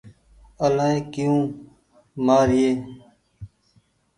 الآئي 0.65 0.99
ڪيو 1.13 1.35
مآر 2.25 2.49
يي۔ 2.61 2.71